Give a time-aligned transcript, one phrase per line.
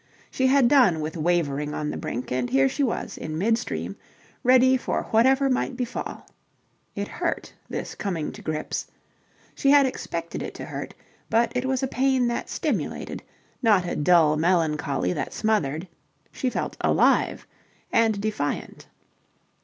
[0.31, 3.95] She had done with wavering on the brink, and here she was, in mid stream,
[4.43, 6.25] ready for whatever might befall.
[6.95, 8.87] It hurt, this coming to grips.
[9.53, 10.95] She had expected it to hurt.
[11.29, 13.21] But it was a pain that stimulated,
[13.61, 15.87] not a dull melancholy that smothered.
[16.31, 17.45] She felt alive
[17.93, 18.87] and defiant.